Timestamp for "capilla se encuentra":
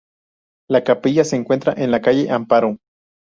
0.83-1.75